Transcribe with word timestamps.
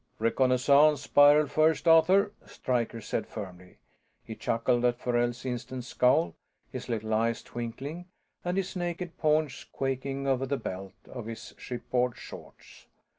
"Reconnaissance 0.17 1.03
spiral 1.03 1.45
first, 1.45 1.87
Arthur," 1.87 2.31
Stryker 2.47 3.01
said 3.01 3.27
firmly. 3.27 3.77
He 4.23 4.33
chuckled 4.33 4.83
at 4.83 4.99
Farrell's 4.99 5.45
instant 5.45 5.83
scowl, 5.83 6.33
his 6.71 6.89
little 6.89 7.13
eyes 7.13 7.43
twinkling 7.43 8.05
and 8.43 8.57
his 8.57 8.75
naked 8.75 9.15
paunch 9.19 9.71
quaking 9.71 10.25
over 10.25 10.47
the 10.47 10.57
belt 10.57 10.93
of 11.05 11.27
his 11.27 11.53
shipboard 11.55 12.17
shorts. 12.17 12.87